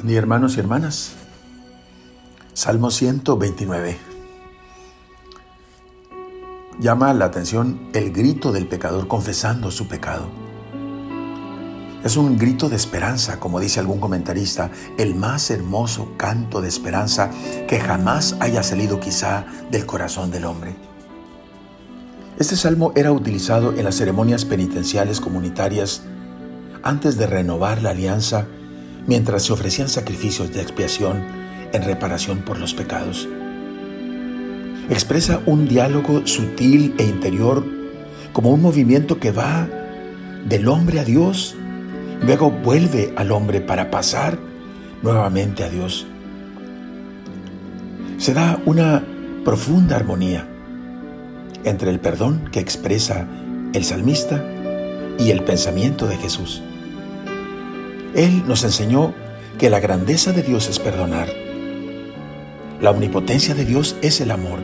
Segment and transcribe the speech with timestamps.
[0.00, 1.12] Ni hermanos y hermanas.
[2.54, 3.98] Salmo 129.
[6.80, 10.24] Llama la atención el grito del pecador confesando su pecado.
[12.02, 17.30] Es un grito de esperanza, como dice algún comentarista, el más hermoso canto de esperanza
[17.68, 20.74] que jamás haya salido quizá del corazón del hombre.
[22.38, 26.02] Este salmo era utilizado en las ceremonias penitenciales comunitarias
[26.82, 28.48] antes de renovar la alianza
[29.06, 31.22] mientras se ofrecían sacrificios de expiación
[31.72, 33.28] en reparación por los pecados.
[34.90, 37.64] Expresa un diálogo sutil e interior
[38.32, 39.68] como un movimiento que va
[40.48, 41.54] del hombre a Dios,
[42.22, 44.38] luego vuelve al hombre para pasar
[45.02, 46.06] nuevamente a Dios.
[48.18, 49.04] Se da una
[49.44, 50.48] profunda armonía
[51.64, 53.26] entre el perdón que expresa
[53.72, 54.44] el salmista
[55.18, 56.62] y el pensamiento de Jesús.
[58.14, 59.14] Él nos enseñó
[59.58, 61.28] que la grandeza de Dios es perdonar.
[62.80, 64.58] La omnipotencia de Dios es el amor.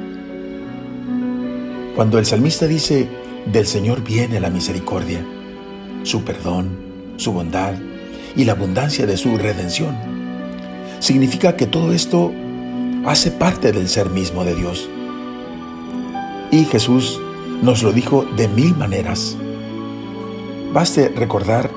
[1.94, 3.08] Cuando el salmista dice,
[3.46, 5.24] del Señor viene la misericordia,
[6.02, 6.76] su perdón,
[7.16, 7.74] su bondad
[8.36, 9.96] y la abundancia de su redención,
[11.00, 12.32] significa que todo esto
[13.06, 14.88] hace parte del ser mismo de Dios.
[16.50, 17.20] Y Jesús
[17.62, 19.36] nos lo dijo de mil maneras.
[20.72, 21.70] Baste recordar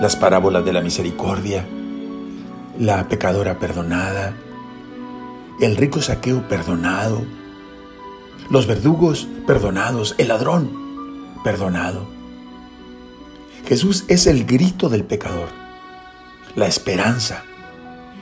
[0.00, 1.66] las parábolas de la misericordia,
[2.78, 4.32] la pecadora perdonada,
[5.60, 7.22] el rico saqueo perdonado,
[8.48, 10.70] los verdugos perdonados, el ladrón
[11.42, 12.06] perdonado.
[13.66, 15.48] Jesús es el grito del pecador,
[16.54, 17.42] la esperanza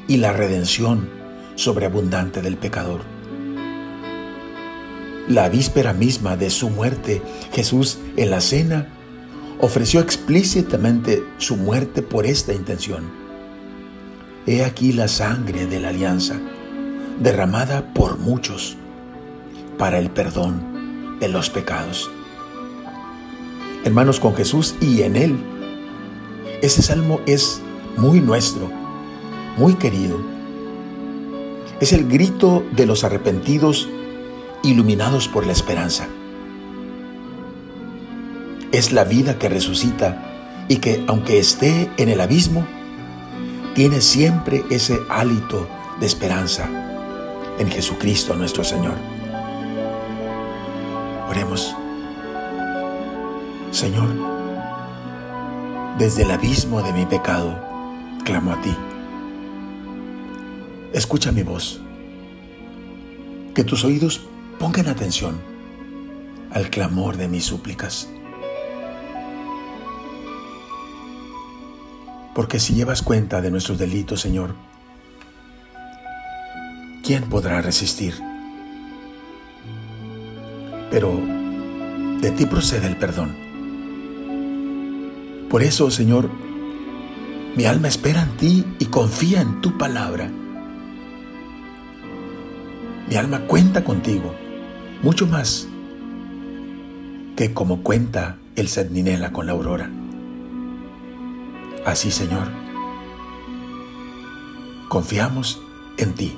[0.09, 1.11] y la redención
[1.57, 3.03] sobreabundante del pecador.
[5.29, 7.21] La víspera misma de su muerte,
[7.53, 8.96] Jesús en la cena
[9.61, 13.05] ofreció explícitamente su muerte por esta intención.
[14.47, 16.39] He aquí la sangre de la alianza,
[17.21, 18.77] derramada por muchos
[19.79, 22.11] para el perdón de los pecados.
[23.85, 25.37] Hermanos, con Jesús y en Él,
[26.63, 27.61] ese salmo es
[27.97, 28.71] muy nuestro,
[29.57, 30.21] muy querido.
[31.81, 33.89] Es el grito de los arrepentidos
[34.63, 36.09] iluminados por la esperanza
[38.77, 42.67] es la vida que resucita y que aunque esté en el abismo,
[43.75, 45.67] tiene siempre ese hálito
[45.99, 46.69] de esperanza
[47.59, 48.97] en Jesucristo nuestro Señor.
[51.31, 51.75] Oremos.
[53.71, 54.09] Señor,
[55.97, 57.59] desde el abismo de mi pecado,
[58.25, 58.77] clamo a ti.
[60.93, 61.81] Escucha mi voz.
[63.55, 64.21] Que tus oídos
[64.59, 65.41] pongan atención
[66.51, 68.11] al clamor de mis súplicas.
[72.37, 74.55] Porque si llevas cuenta de nuestros delitos, Señor,
[77.03, 78.13] ¿quién podrá resistir?
[80.91, 81.19] Pero
[82.21, 83.35] de ti procede el perdón.
[85.49, 86.29] Por eso, Señor,
[87.57, 90.31] mi alma espera en ti y confía en tu palabra.
[93.09, 94.35] Mi alma cuenta contigo,
[95.03, 95.69] mucho más
[97.35, 99.91] que como cuenta el Sedninela con la aurora.
[101.87, 102.49] Así, Señor,
[104.89, 105.63] confiamos
[105.99, 106.37] en ti.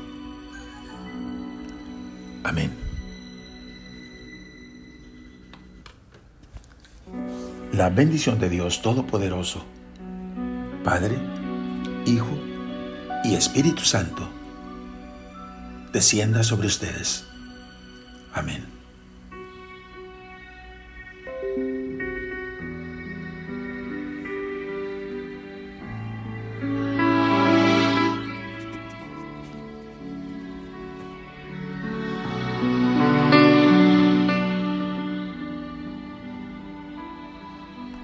[2.45, 2.71] Amén.
[7.73, 9.65] La bendición de Dios Todopoderoso,
[10.85, 11.19] Padre,
[12.05, 12.39] Hijo
[13.25, 14.29] y Espíritu Santo,
[15.95, 17.25] descienda sobre ustedes.
[18.35, 18.78] Amén.